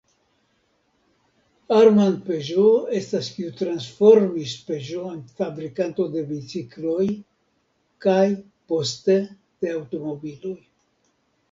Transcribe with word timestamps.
Armand 1.79 2.15
Peugeot 2.29 2.95
estas 2.99 3.29
kiu 3.35 3.51
transformis 3.59 4.55
Peugeot 4.71 5.13
en 5.13 5.21
fabrikanto 5.43 6.07
de 6.17 6.25
bicikloj 6.33 7.07
kaj, 8.09 8.27
poste, 8.73 9.21
de 9.63 9.79
aŭtomobiloj. 9.79 10.59